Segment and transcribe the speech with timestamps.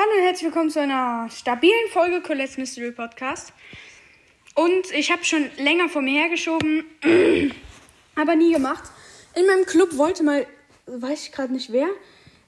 [0.00, 3.52] Hallo und herzlich willkommen zu einer stabilen Folge Colette's Mystery Podcast.
[4.54, 6.84] Und ich habe schon länger vor mir hergeschoben,
[8.14, 8.92] aber nie gemacht.
[9.34, 10.46] In meinem Club wollte mal,
[10.86, 11.88] weiß ich gerade nicht wer,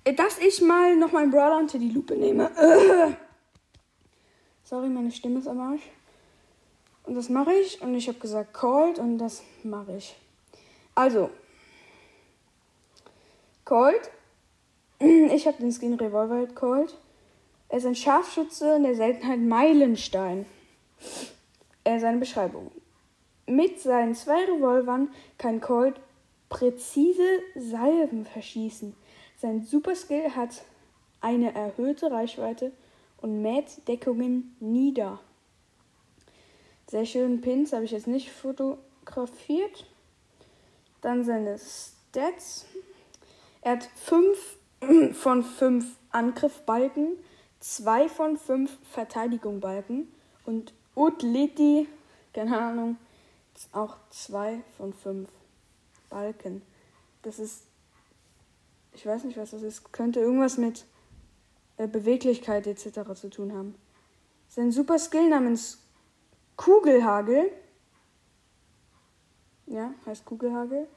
[0.05, 2.53] äh, dass ich mal noch meinen Brawler unter die Lupe nehme.
[4.63, 5.83] Sorry, meine Stimme ist am Arsch.
[7.03, 7.83] Und das mache ich.
[7.83, 10.15] Und ich habe gesagt Cold und das mache ich.
[10.95, 11.31] Also,
[13.65, 14.09] Cold.
[15.01, 16.95] Ich habe den Skin Revolver Cold.
[17.71, 20.45] Er ist ein Scharfschütze in der Seltenheit Meilenstein.
[21.85, 22.73] Er ist eine Beschreibung.
[23.47, 26.01] Mit seinen zwei Revolvern kann Colt
[26.49, 28.95] präzise Salven verschießen.
[29.37, 30.63] Sein Superskill hat
[31.21, 32.73] eine erhöhte Reichweite
[33.19, 35.21] und mäht Deckungen nieder.
[36.89, 39.87] Sehr schönen Pins habe ich jetzt nicht fotografiert.
[41.03, 42.67] Dann seine Stats.
[43.63, 44.59] Er hat 5
[45.13, 47.17] von 5 Angriffbalken,
[47.61, 50.09] 2 von 5 Verteidigung Balken
[50.45, 51.89] und Utliti,
[52.33, 52.97] keine Ahnung,
[53.73, 55.29] auch 2 von 5
[56.09, 56.63] Balken.
[57.23, 57.65] Das ist,
[58.93, 60.87] ich weiß nicht, was das ist, könnte irgendwas mit
[61.77, 63.15] äh, Beweglichkeit etc.
[63.15, 63.75] zu tun haben.
[64.49, 65.79] Sein Super Skill namens
[66.57, 67.53] Kugelhagel,
[69.67, 70.89] ja, heißt Kugelhagel.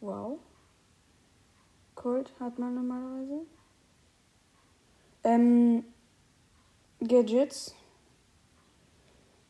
[0.00, 0.38] Wow.
[1.94, 3.46] Cold hat man normalerweise.
[5.24, 5.84] Ähm,
[7.00, 7.74] Gadgets.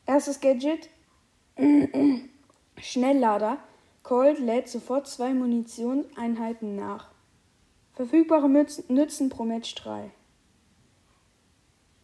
[0.05, 0.89] Erstes Gadget.
[2.77, 3.57] Schnelllader.
[4.03, 7.11] Cold lädt sofort zwei Munitionseinheiten nach.
[7.93, 10.11] Verfügbare Nützen pro Match 3.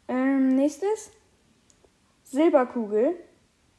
[0.07, 1.11] Ähm, nächstes.
[2.23, 3.15] Silberkugel.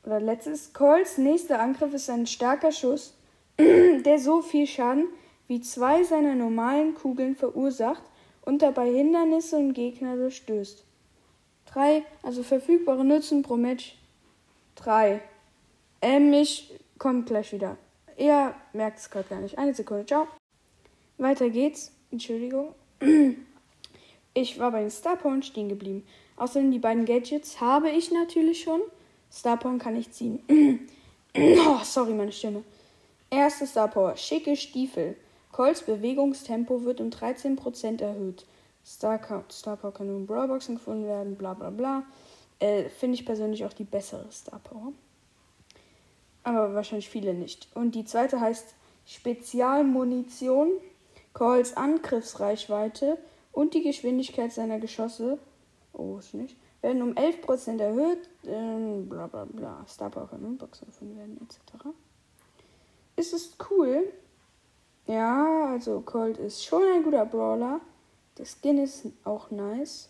[0.04, 0.72] Oder letztes.
[0.72, 3.16] Colts nächster Angriff ist ein starker Schuss,
[3.58, 5.08] der so viel Schaden
[5.46, 8.02] wie zwei seiner normalen Kugeln verursacht
[8.50, 10.82] und dabei Hindernisse und Gegner durchstößt.
[11.66, 12.02] 3.
[12.24, 13.96] Also verfügbare Nutzen pro Match
[14.74, 15.20] 3.
[16.02, 17.76] Ähm, ich komme gleich wieder.
[18.18, 19.56] Ihr merkt es gerade gar nicht.
[19.56, 20.26] Eine Sekunde, ciao.
[21.16, 21.92] Weiter geht's.
[22.10, 22.74] Entschuldigung.
[24.32, 26.06] Ich war bei den Starporn stehen geblieben.
[26.36, 28.80] Außerdem die beiden Gadgets habe ich natürlich schon.
[29.32, 30.38] Starporn kann ich ziehen.
[31.36, 32.62] oh, sorry, meine Stimme.
[33.28, 34.16] Erste Starpower.
[34.16, 35.16] Schicke Stiefel.
[35.52, 38.46] Colts Bewegungstempo wird um 13% erhöht.
[38.84, 42.04] Star, Star Power kann nur in Brawlboxen gefunden werden, bla bla bla.
[42.58, 44.92] Äh, Finde ich persönlich auch die bessere Star Power.
[46.42, 47.68] Aber wahrscheinlich viele nicht.
[47.74, 48.74] Und die zweite heißt
[49.04, 50.70] Spezialmunition.
[51.32, 53.16] Calls Angriffsreichweite
[53.52, 55.38] und die Geschwindigkeit seiner Geschosse
[55.92, 58.28] oh, ist nicht, werden um 11% erhöht.
[58.46, 59.84] Ähm, bla bla bla.
[59.88, 61.86] Star Power kann nur in Boxen gefunden werden, etc.
[63.16, 64.12] Ist es cool?
[65.10, 67.80] Ja, also Colt ist schon ein guter Brawler.
[68.38, 70.08] Der Skin ist auch nice.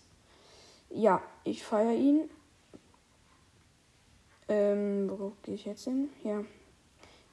[0.91, 2.28] Ja, ich feiere ihn.
[4.49, 6.11] Ähm, wo gehe ich jetzt hin?
[6.22, 6.44] Ja.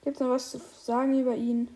[0.01, 1.67] Gibt es noch was zu sagen über ihn?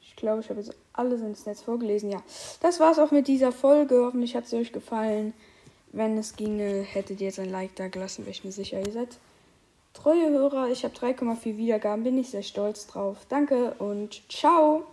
[0.00, 2.10] Ich glaube, ich habe jetzt alles ins Netz vorgelesen.
[2.10, 2.22] Ja,
[2.62, 4.02] das war's auch mit dieser Folge.
[4.02, 5.34] Hoffentlich hat es euch gefallen.
[5.92, 8.78] Wenn es ginge, hättet ihr jetzt ein Like da gelassen, wäre ich mir sicher.
[8.80, 9.18] Ihr seid
[10.02, 10.68] treue Hörer.
[10.68, 13.18] Ich habe 3,4 Wiedergaben, bin ich sehr stolz drauf.
[13.28, 14.84] Danke und ciao.